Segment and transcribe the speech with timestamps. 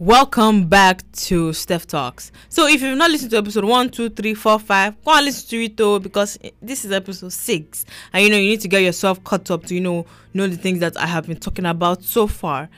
[0.00, 2.30] Welcome back to Steph Talks.
[2.50, 5.48] So, if you've not listened to episode one, two, three, four, five, go and listen
[5.50, 8.82] to it though, because this is episode six, and you know you need to get
[8.82, 12.04] yourself caught up to you know know the things that I have been talking about
[12.04, 12.68] so far.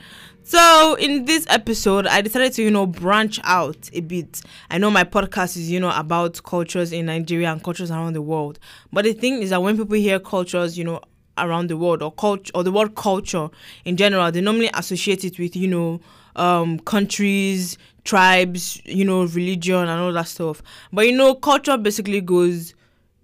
[0.41, 4.41] So, in this episode, I decided to you know branch out a bit.
[4.71, 8.23] I know my podcast is you know about cultures in Nigeria and cultures around the
[8.23, 8.57] world,
[8.91, 11.01] but the thing is that when people hear cultures, you know
[11.37, 13.49] around the world or culture or the word culture
[13.85, 16.01] in general, they normally associate it with you know
[16.35, 20.61] um, countries, tribes, you know, religion and all that stuff.
[20.91, 22.73] But you know, culture basically goes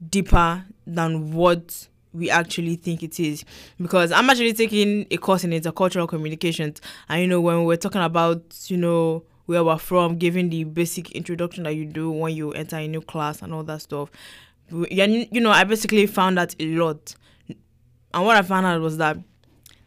[0.10, 3.44] deeper than what we actually think it is.
[3.82, 6.82] Because I'm actually taking a course in intercultural communications.
[7.10, 11.12] And you know when we're talking about you know where we're from giving the basic
[11.12, 14.12] introduction that you do when you enter a new class and all that stuff
[14.70, 17.16] you know I basically found out a lot.
[18.14, 19.18] And what I found out was that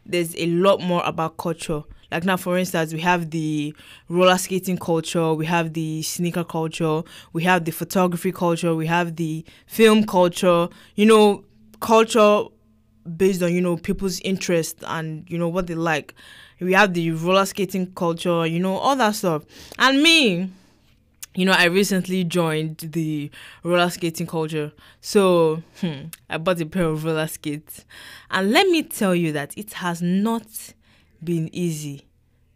[0.05, 3.73] there's a lot more about culture like now, for instance, we have the
[4.09, 9.15] roller skating culture, we have the sneaker culture, we have the photography culture, we have
[9.15, 10.67] the film culture.
[10.95, 11.45] You know,
[11.79, 12.43] culture
[13.17, 16.13] based on you know people's interest and you know what they like.
[16.59, 19.43] We have the roller skating culture, you know, all that stuff.
[19.79, 20.51] And me,
[21.33, 23.31] you know, I recently joined the
[23.63, 24.71] roller skating culture.
[24.99, 27.85] So hmm, I bought a pair of roller skates.
[28.29, 30.45] And let me tell you that it has not
[31.23, 32.05] been easy.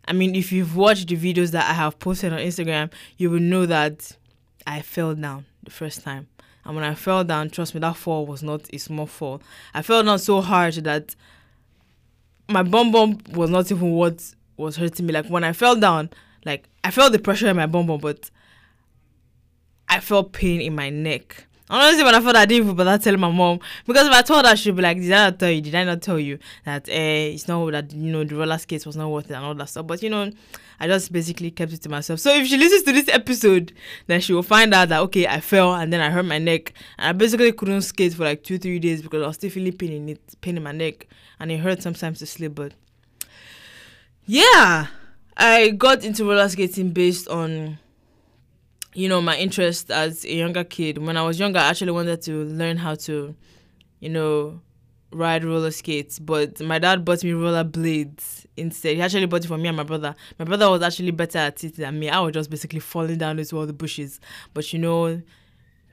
[0.07, 3.39] I mean, if you've watched the videos that I have posted on Instagram, you will
[3.39, 4.15] know that
[4.67, 6.27] I fell down the first time.
[6.63, 9.41] And when I fell down, trust me, that fall was not a small fall.
[9.73, 11.15] I fell down so hard that
[12.49, 15.13] my bum bum was not even what was hurting me.
[15.13, 16.09] Like when I fell down,
[16.45, 18.29] like I felt the pressure in my bum bum, but
[19.87, 21.47] I felt pain in my neck.
[21.67, 24.45] Honestly, when I thought I didn't even bother telling my mom because if I told
[24.45, 25.61] her, she'd be like, "Did I not tell you?
[25.61, 28.85] Did I not tell you that eh, it's not that you know the roller skates
[28.85, 30.29] was not worth it and all that stuff?" But you know,
[30.79, 32.19] I just basically kept it to myself.
[32.19, 33.73] So if she listens to this episode,
[34.05, 36.73] then she will find out that okay, I fell and then I hurt my neck
[36.99, 39.73] and I basically couldn't skate for like two three days because I was still feeling
[39.73, 41.07] pain in it, pain in my neck,
[41.39, 42.53] and it hurt sometimes to sleep.
[42.53, 42.73] But
[44.27, 44.87] yeah,
[45.35, 47.79] I got into roller skating based on
[48.95, 50.97] you know, my interest as a younger kid.
[50.97, 53.35] When I was younger, I actually wanted to learn how to,
[53.99, 54.61] you know,
[55.11, 56.17] ride roller skates.
[56.17, 58.95] But my dad bought me roller blades instead.
[58.95, 60.15] He actually bought it for me and my brother.
[60.39, 62.09] My brother was actually better at it than me.
[62.09, 64.21] I was just basically falling down into all the bushes.
[64.53, 65.21] But you know,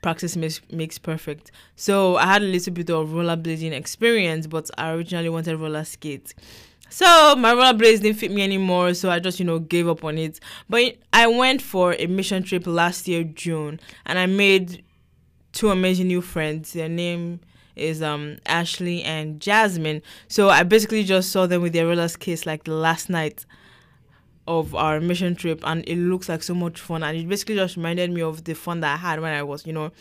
[0.01, 1.51] practice makes makes perfect.
[1.75, 6.33] So I had a little bit of rollerblading experience, but I originally wanted roller skates.
[6.93, 10.19] So my rollerblades didn't fit me anymore, so I just you know gave up on
[10.19, 10.39] it.
[10.69, 14.83] But I went for a mission trip last year June, and I made
[15.53, 16.73] two amazing new friends.
[16.73, 17.39] Their name
[17.75, 20.03] is um Ashley and Jasmine.
[20.27, 23.43] So I basically just saw them with their roller skates like the last night
[24.47, 27.75] of our mission trip and it looks like so much fun and it basically just
[27.75, 29.91] reminded me of the fun that I had when I was, you know,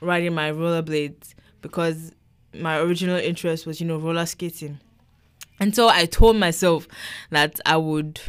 [0.00, 2.12] riding my rollerblades because
[2.54, 4.78] my original interest was, you know, roller skating.
[5.60, 6.86] And so I told myself
[7.30, 8.20] that I would,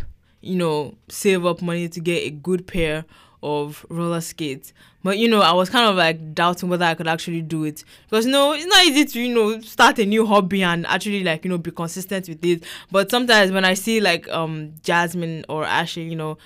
[0.41, 3.05] you know, save up money to get a good pair
[3.41, 4.73] of roller skates.
[5.03, 7.83] But you know, I was kind of like doubting whether I could actually do it
[8.09, 11.23] because you know it's not easy to you know start a new hobby and actually
[11.23, 12.63] like you know be consistent with it.
[12.91, 16.37] But sometimes when I see like um Jasmine or Ashley, you know,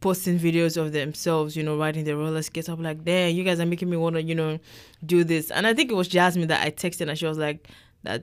[0.00, 3.60] posting videos of themselves, you know, riding their roller skates, I'm like, damn, you guys
[3.60, 4.58] are making me want to you know
[5.04, 5.50] do this.
[5.50, 7.68] And I think it was Jasmine that I texted and she was like
[8.04, 8.22] that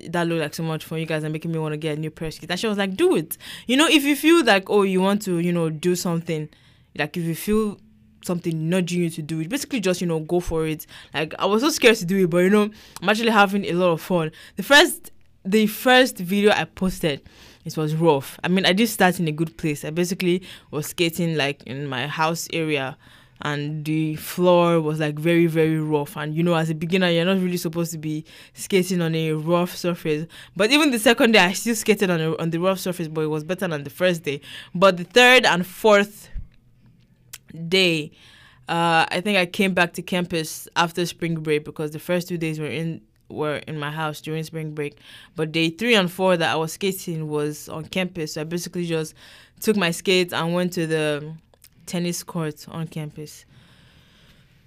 [0.00, 0.98] that looked like so much fun.
[0.98, 2.50] You guys and making me want to get a new pair of skates.
[2.50, 3.36] And she was like, do it.
[3.66, 6.48] You know, if you feel like, oh, you want to, you know, do something,
[6.96, 7.78] like if you feel
[8.24, 10.86] something nudging you to do it, basically just, you know, go for it.
[11.14, 12.70] Like I was so scared to do it, but you know,
[13.00, 14.32] I'm actually having a lot of fun.
[14.56, 15.12] The first
[15.44, 17.22] the first video I posted,
[17.64, 18.38] it was rough.
[18.42, 19.84] I mean I did start in a good place.
[19.84, 22.96] I basically was skating like in my house area
[23.42, 26.16] and the floor was like very very rough.
[26.16, 28.24] And you know as a beginner you're not really supposed to be
[28.54, 30.26] skating on a rough surface.
[30.54, 33.22] But even the second day i still skated on, a, on the rough surface but
[33.22, 34.40] it was better than the first day.
[34.74, 36.30] But the third and fourth
[37.68, 38.10] day
[38.68, 42.36] uh, i think i came back to campus after spring break because the first two
[42.36, 44.98] days were in were in my house during spring break.
[45.34, 48.34] But day three and four that i was skating was on campus.
[48.34, 49.14] So i basically just
[49.60, 51.34] took my skates and went to the
[51.86, 53.44] tennis court on campus.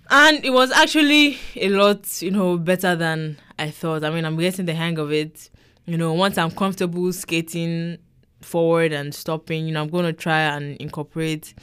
[0.10, 4.04] And it was actually a lot, you know, better than I thought.
[4.04, 5.50] I mean, I'm getting the hang of it.
[5.86, 8.00] You know, once I'm comfortable skating
[8.42, 11.54] forward and stopping, you know, I'm going to try and incorporate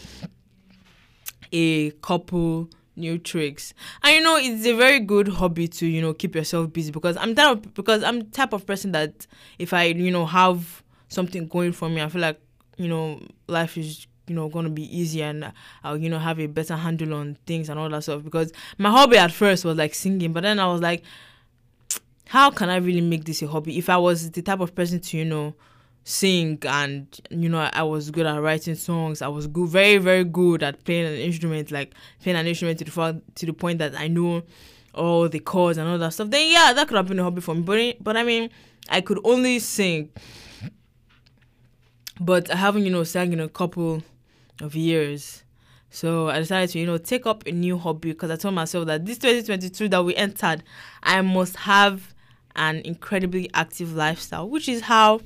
[1.53, 3.75] a couple new tricks.
[4.03, 7.17] And you know, it's a very good hobby to, you know, keep yourself busy because
[7.17, 9.27] I'm that because I'm type of person that
[9.59, 12.41] if I, you know, have something going for me, I feel like
[12.77, 15.53] you know, life is you know to be easier and
[15.85, 18.25] I'll you know have a better handle on things and all that stuff.
[18.25, 21.03] Because my hobby at first was like singing but then I was like
[22.27, 23.79] how can I really make this a hobby?
[23.79, 25.55] If I was the type of person to you know
[26.09, 30.23] sing and you know I was good at writing songs I was good very very
[30.23, 33.81] good at playing an instrument like playing an instrument to the far, to the point
[33.81, 34.45] that I know
[34.95, 37.41] all the chords and all that stuff then yeah that could have been a hobby
[37.41, 37.63] for me.
[37.63, 38.51] But but I mean
[38.89, 40.11] I could only sing.
[42.21, 44.03] But I haven't you know sang in a couple
[44.61, 45.43] of years.
[45.91, 48.87] So I decided to, you know, take up a new hobby because I told myself
[48.87, 50.63] that this 2022 that we entered,
[51.03, 52.15] I must have
[52.55, 55.21] an incredibly active lifestyle, which is how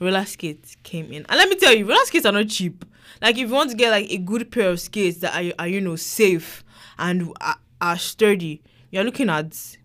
[0.00, 1.26] roller skates came in.
[1.28, 2.84] And let me tell you, roller skates are not cheap.
[3.20, 5.68] Like if you want to get like a good pair of skates that are, are
[5.68, 6.64] you know safe
[6.98, 9.76] and are, are sturdy, you're looking at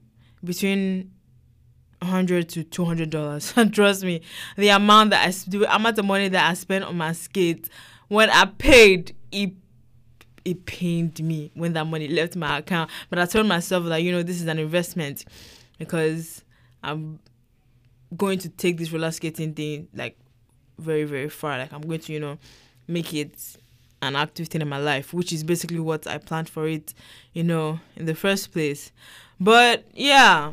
[0.43, 1.11] between
[2.03, 3.53] hundred to two hundred dollars.
[3.57, 4.21] And trust me,
[4.57, 7.69] the amount that I the amount of money that I spent on my skates
[8.11, 9.53] when I paid, it
[10.43, 12.91] it pained me when that money left my account.
[13.09, 15.23] But I told myself that you know this is an investment
[15.79, 16.43] because
[16.83, 17.19] I'm
[18.17, 20.17] going to take this roller skating thing like
[20.77, 21.57] very very far.
[21.57, 22.37] Like I'm going to you know
[22.85, 23.55] make it
[24.01, 26.93] an active thing in my life, which is basically what I planned for it,
[27.31, 28.91] you know, in the first place.
[29.39, 30.51] But yeah,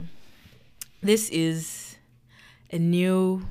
[1.02, 1.96] this is
[2.70, 3.43] a new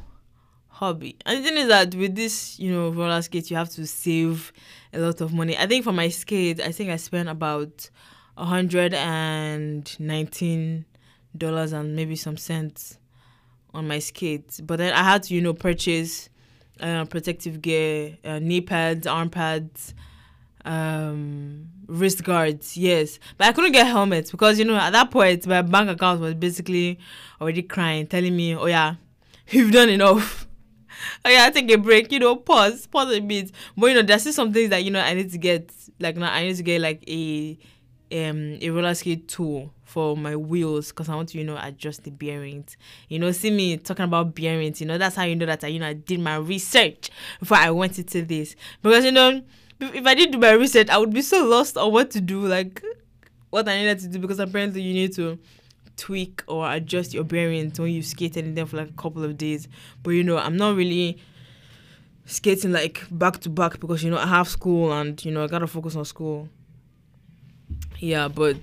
[0.78, 1.18] hobby.
[1.26, 4.54] And the thing is that with this, you know, roller skate, you have to save
[4.94, 5.58] a lot of money.
[5.58, 7.90] I think for my skate, I think I spent about
[8.38, 10.86] hundred and nineteen
[11.36, 13.00] dollars and maybe some cents
[13.74, 14.60] on my skate.
[14.64, 16.30] But then I had to, you know, purchase
[16.80, 19.96] uh, protective gear, uh, knee pads, arm pads,
[20.64, 22.78] um, wrist guards.
[22.78, 26.22] Yes, but I couldn't get helmets because you know at that point my bank account
[26.22, 27.00] was basically
[27.42, 28.96] already crying, telling me, "Oh yeah,
[29.50, 30.47] you've done enough."
[31.28, 33.52] Oh yeah, take a break, you know, pause, pause a bit.
[33.76, 35.72] But you know, there's still some things that you know I need to get.
[36.00, 37.58] Like now, I need to get like a
[38.12, 42.04] um a roller skate tool for my wheels because I want to you know adjust
[42.04, 42.78] the bearings.
[43.10, 44.80] You know, see me talking about bearings.
[44.80, 47.10] You know, that's how you know that I you know I did my research
[47.40, 49.42] before I went into this because you know
[49.80, 52.46] if I did do my research, I would be so lost on what to do,
[52.48, 52.84] like
[53.50, 55.38] what I needed to do because apparently you need to
[55.98, 59.38] tweak or adjust your bearings when you skated in them for like a couple of
[59.38, 59.68] days.
[60.04, 61.18] But you know, I'm not really
[62.26, 65.48] skating like back to back because you know I have school and you know I
[65.48, 66.50] gotta focus on school.
[68.00, 68.58] Yeah, but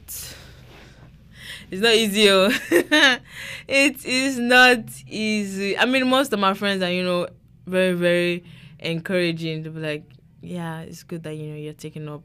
[1.70, 2.28] it's not easy.
[3.66, 5.76] It is not easy.
[5.78, 7.28] I mean, most of my friends are you know
[7.66, 8.44] very very
[8.78, 10.04] encouraging to be like,
[10.40, 12.22] yeah, it's good that you know you're taking up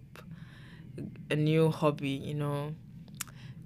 [1.30, 2.10] a new hobby.
[2.10, 2.76] You know,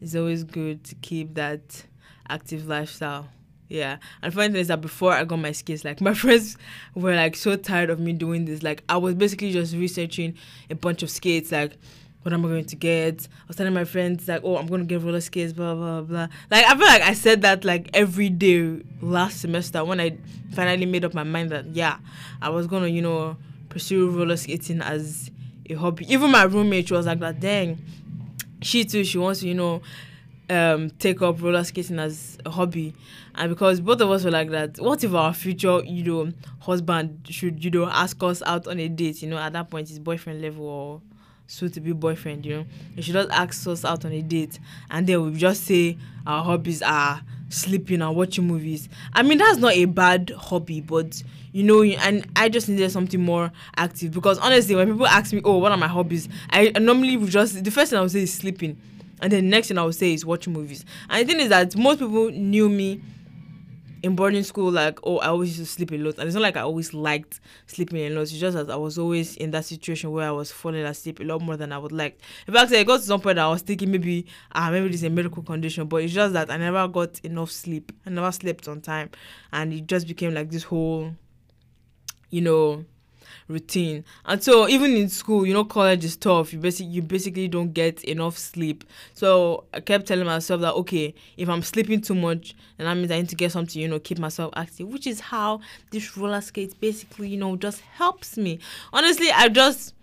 [0.04, 1.86] it's always good to keep that
[2.28, 3.28] active lifestyle.
[3.70, 3.98] Yeah.
[4.22, 6.58] And funny thing is that before I got my skills, like my friends
[6.94, 8.62] were like so tired of me doing this.
[8.62, 10.36] Like I was basically just researching
[10.70, 11.78] a bunch of skates, like
[12.22, 13.28] what am I going to get?
[13.28, 16.28] I was telling my friends like, oh, I'm gonna get roller skates, blah blah blah.
[16.52, 20.18] Like I feel like I said that like every day last semester when I
[20.54, 21.98] finally made up my mind that yeah,
[22.42, 23.38] I was gonna you know
[23.70, 25.32] pursue roller skating as
[25.70, 26.12] a hobby.
[26.12, 27.40] Even my roommate was like that.
[27.40, 27.78] Dang,
[28.63, 29.81] she too she wants to you know
[30.50, 32.94] um take up roller skating as a hobby.
[33.36, 37.25] And because both of us were like that what if our future you know husband
[37.30, 40.00] should you know ask us out on a date you know at that point his
[40.00, 41.01] boyfriend level or
[41.84, 42.66] be boyfriend you know?
[42.96, 44.60] He should just ask us out on a date
[44.90, 48.90] and then we just say our hobbies are sleeping and watching movies.
[49.14, 51.22] I mean that's not a bad hobby but
[51.52, 55.42] you know and i just needed something more active because honestly when people ask me
[55.46, 56.28] oh what are my hobbies?
[56.50, 58.78] I normally would just the first thing i would say is sleeping
[59.22, 60.84] and then the next thing i would say is watching movies.
[61.10, 63.02] And the thing is that most people knew me
[64.03, 66.17] in boarding school, like, oh, I always used to sleep a lot.
[66.17, 68.24] And it's not like I always liked sleeping a lot.
[68.24, 71.24] It's just that I was always in that situation where I was falling asleep a
[71.24, 72.19] lot more than I would like.
[72.45, 75.05] In fact, I got to some point I was thinking maybe, ah, maybe this is
[75.05, 75.88] a medical condition.
[75.88, 77.93] But it's just that I never got enough sleep.
[78.05, 79.10] I never slept on time.
[79.53, 81.15] And it just became like this whole
[82.33, 82.83] you know,
[83.48, 84.04] routine.
[84.26, 86.54] And so even in school, you know, college is tough.
[86.54, 88.84] You basically you basically don't get enough sleep.
[89.14, 93.12] So I kept telling myself that okay, if I'm sleeping too much, then that means
[93.12, 94.88] I need to get something, you know, keep myself active.
[94.88, 98.60] Which is how this roller skate basically, you know, just helps me.
[98.92, 99.94] Honestly, I just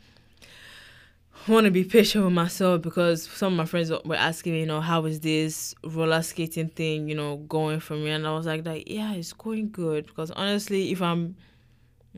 [1.49, 4.67] want to be patient with myself because some of my friends were asking me, you
[4.67, 8.11] know, how is this roller skating thing, you know, going for me?
[8.11, 10.07] And I was like, that yeah, it's going good.
[10.07, 11.37] Because honestly, if I'm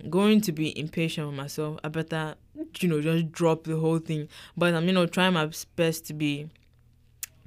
[0.08, 1.78] going to be impatient with myself.
[1.84, 2.34] I better,
[2.80, 4.28] you know, just drop the whole thing.
[4.56, 6.48] But I'm, you know, trying my best to be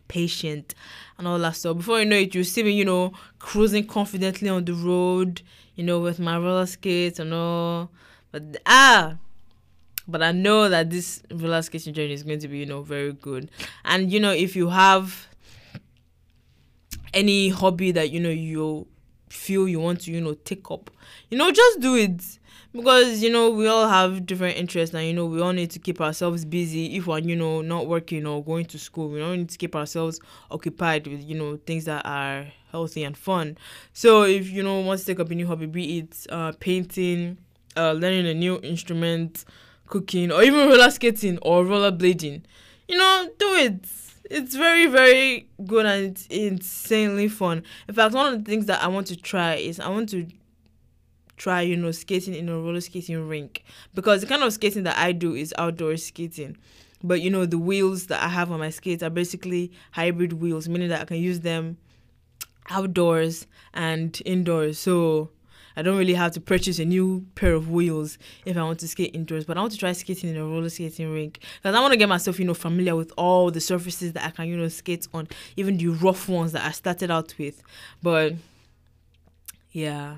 [0.08, 0.76] patient
[1.18, 1.78] and all that stuff.
[1.78, 5.42] Before you know it, you see me, you know, cruising confidently on the road,
[5.76, 7.92] you know, with my roller skates and all.
[8.32, 9.18] But ah,
[10.08, 13.14] but I know that this roller skating journey is going to be, you know, very
[13.14, 13.50] good.
[13.84, 15.28] And you know, if you have
[17.14, 18.88] any hobby that you know you
[19.30, 20.90] feel you want to, you know, take up,
[21.30, 22.22] you know, just do it.
[22.74, 25.80] Because you know we all have different interests and you know we all need to
[25.80, 26.98] keep ourselves busy.
[26.98, 29.78] If we're you know not working or going to school we all need to keep
[29.78, 30.20] ourselves
[30.52, 33.58] occupied with you know things that are healthy and fun.
[33.94, 37.38] So if you know want to take up a new hobby be it uh, painting
[37.78, 39.46] uh, learning a new instrument
[39.88, 42.42] cooking or even roller skating or roller blading
[42.88, 43.86] you know do it
[44.30, 48.82] it's very very good and it's insanely fun in fact one of the things that
[48.84, 50.28] i want to try is i want to
[51.38, 53.64] try, you know, skating in a roller skating rink
[53.94, 56.58] because the kind of skating that I do is outdoor skating.
[57.04, 60.68] But you know, the wheels that I have on my skates are basically hybrid wheels,
[60.68, 61.78] meaning that I can use them
[62.70, 64.80] outdoors and indoors.
[64.80, 65.30] So
[65.76, 68.88] I don't really have to purchase a new pair of wheels if I want to
[68.88, 69.46] skate indoors.
[69.46, 71.98] But I want to try skating in a roller skating rink because I want to
[71.98, 75.08] get myself, you know, familiar with all the surfaces that I can, you know, skate
[75.14, 75.28] on,
[75.58, 77.62] even the rough ones that I started out with.
[78.02, 78.34] But
[79.72, 80.18] yeah,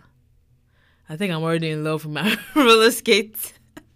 [1.09, 3.53] I think I'm already in love with my roller skates.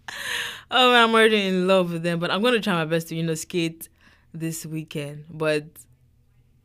[0.70, 2.18] oh, I'm already in love with them.
[2.18, 3.88] But I'm gonna try my best to, you know, skate
[4.34, 5.26] this weekend.
[5.30, 5.64] But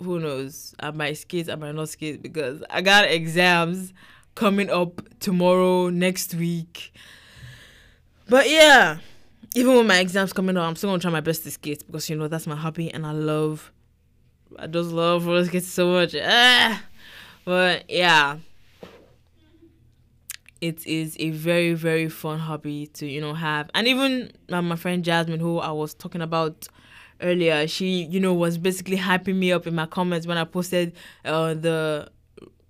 [0.01, 0.75] who knows?
[0.80, 3.94] I might skate, I might not skate because I got exams
[4.38, 6.94] coming up tomorrow, next week.
[8.29, 9.00] But yeah,
[9.56, 12.08] even with my exams coming up, I'm still gonna try my best to skate because
[12.10, 13.72] you know that's my hobby and I love
[14.60, 16.15] I just love roller skates so much.
[16.15, 16.84] Ah.
[17.46, 18.38] But yeah
[20.62, 25.03] it is a very very fun hobby to you know have and even my friend
[25.03, 26.67] jasmine who i was talking about
[27.22, 30.94] earlier she you know was basically hyping me up in my comments when i posted
[31.25, 32.10] uh the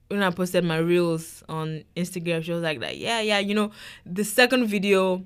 [0.09, 3.71] when i posted my reels on instagram she was like that yeah yeah you know
[4.05, 5.23] the second video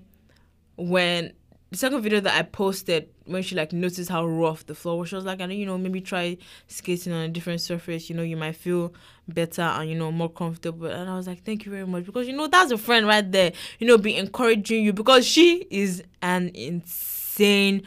[0.77, 1.31] when
[1.71, 5.09] the second video that I posted when she like noticed how rough the floor was,
[5.09, 8.09] she was like, and you know, maybe try skating on a different surface.
[8.09, 8.93] You know, you might feel
[9.25, 10.87] better and you know more comfortable.
[10.87, 13.29] And I was like, thank you very much because you know that's a friend right
[13.31, 13.53] there.
[13.79, 17.83] You know, be encouraging you because she is an insane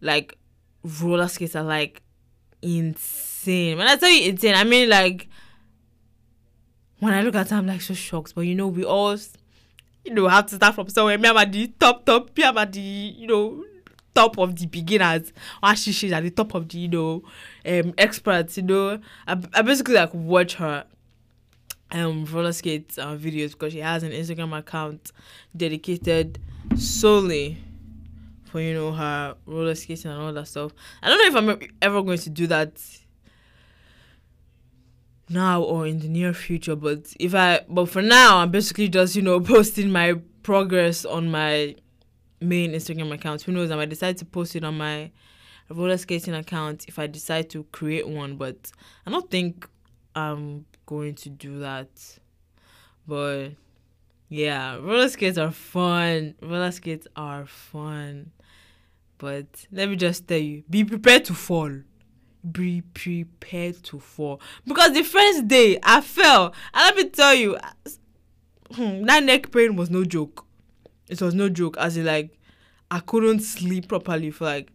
[0.00, 0.38] like
[0.82, 2.02] roller skater, like
[2.62, 3.76] insane.
[3.76, 5.28] When I tell you insane, I mean like
[7.00, 8.34] when I look at her, I'm like so shocked.
[8.34, 9.16] But you know, we all
[10.04, 11.18] you know, have to start from somewhere.
[11.18, 12.36] Me, I'm at the top, top.
[12.36, 13.64] Me, I'm at the, you know,
[14.14, 15.32] top of the beginners.
[15.62, 17.22] Or she, she's at the top of the, you know,
[17.66, 19.00] um, experts, you know.
[19.26, 20.84] I, I basically like watch her
[21.90, 25.12] um roller skate uh, videos because she has an Instagram account
[25.56, 26.40] dedicated
[26.76, 27.58] solely
[28.46, 30.72] for you know her roller skating and all that stuff.
[31.02, 32.82] I don't know if I'm ever going to do that
[35.28, 39.16] now or in the near future but if i but for now i'm basically just
[39.16, 41.74] you know posting my progress on my
[42.40, 43.42] main instagram account.
[43.42, 43.70] Who knows?
[43.70, 45.10] I might decide to post it on my
[45.70, 48.70] roller skating account if i decide to create one but
[49.06, 49.66] i don't think
[50.14, 51.88] i'm going to do that.
[53.08, 53.50] But
[54.28, 56.34] yeah roller skates are fun.
[56.42, 58.30] Roller skates are fun.
[59.18, 61.72] But let me just tell you be prepared to fall
[62.52, 64.40] be prepared to fall.
[64.66, 66.54] Because the first day I fell.
[66.72, 67.58] And let me tell you
[68.72, 70.44] hmm, that neck pain was no joke.
[71.08, 72.38] It was no joke as in like
[72.90, 74.72] I couldn't sleep properly for like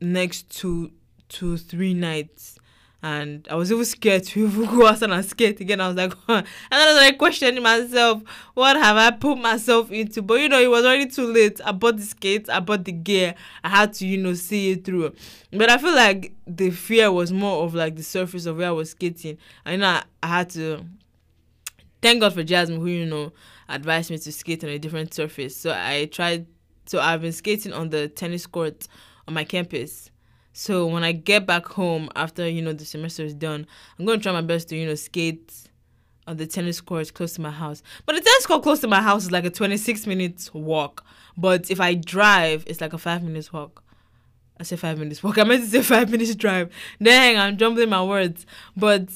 [0.00, 0.92] next two
[1.28, 2.58] two three nights
[3.04, 5.78] and I was even scared to even go outside and skate again.
[5.78, 8.22] I was like, and then I was like questioning myself,
[8.54, 10.22] what have I put myself into?
[10.22, 11.60] But you know, it was already too late.
[11.62, 13.34] I bought the skates, I bought the gear.
[13.62, 15.12] I had to, you know, see it through.
[15.52, 18.72] But I feel like the fear was more of like the surface of where I
[18.72, 19.36] was skating.
[19.66, 20.86] And you know, I, I had to
[22.00, 23.34] thank God for Jasmine, who you know
[23.68, 25.54] advised me to skate on a different surface.
[25.54, 26.46] So I tried.
[26.86, 28.88] So I've been skating on the tennis court
[29.28, 30.10] on my campus
[30.56, 33.66] so when I get back home after you know the semester is done,
[33.98, 35.52] I'm gonna try my best to you know skate
[36.28, 37.82] on the tennis court close to my house.
[38.06, 41.04] But the tennis court close to my house is like a 26 minutes walk.
[41.36, 43.82] But if I drive, it's like a five minutes walk.
[44.58, 45.38] I say five minutes walk.
[45.40, 46.70] I meant to say five minutes drive.
[47.02, 48.46] Dang, I'm jumbling my words.
[48.76, 49.08] But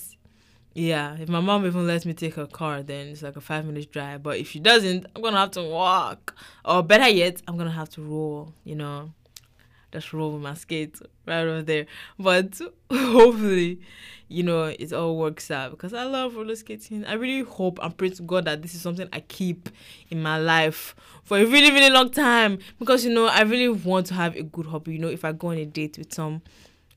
[0.75, 3.64] yeah, if my mom even lets me take her car, then it's like a five
[3.64, 4.25] minutes drive.
[4.25, 6.35] But if she doesn't, I'm gonna have to walk.
[6.64, 9.12] Or better yet, I'm gonna have to roll, you know
[9.92, 11.87] just roll with my skates right over there.
[12.18, 12.61] But
[12.92, 13.80] hopefully,
[14.28, 17.04] you know, it all works out because I love roller skating.
[17.04, 19.68] I really hope and pray to God that this is something I keep
[20.11, 24.07] in my life for a really, really long time because, you know, I really want
[24.07, 24.95] to have a good hobby.
[24.95, 26.42] You know, if I go on a date with some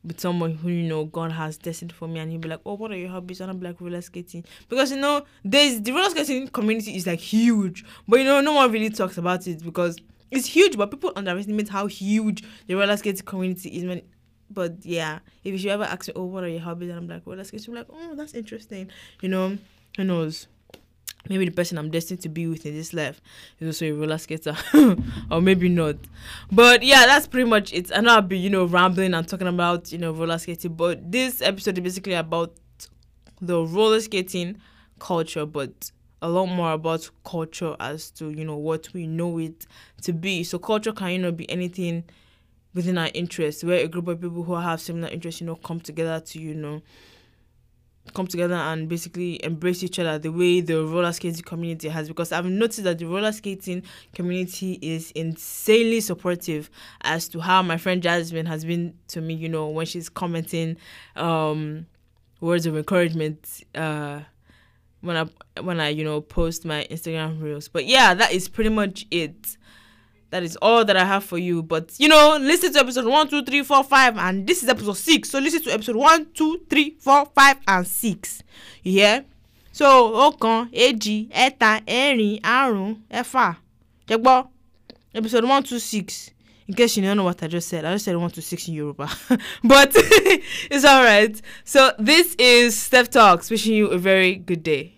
[0.04, 2.74] with someone who you know God has destined for me, and he'll be like, "Oh,
[2.74, 6.10] what are your hobbies?" And I'm like, "Roller skating," because you know, there's the roller
[6.10, 9.98] skating community is like huge, but you know, no one really talks about it because
[10.32, 13.86] it's huge, but people underestimate how huge the roller skating community is.
[13.86, 14.02] When,
[14.50, 17.26] but yeah, if you ever ask me, "Oh, what are your hobbies?" and I'm like,
[17.26, 18.90] "Roller skating," like, "Oh, that's interesting,"
[19.22, 19.58] you know,
[19.98, 20.48] who knows
[21.30, 23.22] maybe the person I'm destined to be with in this life
[23.60, 24.56] is also a roller skater,
[25.32, 25.96] or maybe not.
[26.52, 27.92] But yeah, that's pretty much it.
[27.96, 31.12] I know I'll be, you know, rambling and talking about, you know, roller skating, but
[31.12, 32.54] this episode is basically about
[33.40, 34.60] the roller skating
[35.00, 35.92] culture, but
[36.22, 39.66] a lot more about culture as to, you know, what we know it
[40.04, 40.44] to be.
[40.44, 42.04] So culture can, you know, be anything
[42.74, 45.80] within our interests, where a group of people who have similar interests, you know, come
[45.80, 46.82] together to, you know,
[48.14, 52.32] come together and basically embrace each other the way the roller skating community has because
[52.32, 56.70] I've noticed that the roller skating community is insanely supportive
[57.02, 60.78] as to how my friend Jasmine has been to me, you know, when she's commenting
[61.16, 61.86] um
[62.42, 64.22] words of encouragement uh
[65.02, 65.26] when I
[65.62, 67.68] when I, you know, post my Instagram reels.
[67.68, 69.58] But yeah, that is pretty much it.
[70.30, 71.62] That is all that I have for you.
[71.62, 74.98] But you know, listen to episode one, two, three, four, five, and this is episode
[74.98, 75.30] six.
[75.30, 78.42] So listen to episode one, two, three, four, five, and six.
[78.84, 79.26] You hear?
[79.74, 83.56] So ọ̀kan, èjì, ẹ̀ta, ẹ̀rin, àrún, ẹ̀fà.
[84.08, 84.48] Jẹ́gbọ́.
[85.14, 86.32] Episode one, two, six.
[86.68, 88.68] In case you don't know what I just said, I just said one to six
[88.68, 89.10] in Yoruba.
[89.64, 91.42] but it's alright.
[91.64, 93.50] So this is Steph Talks.
[93.50, 94.94] Wishing you a very good day.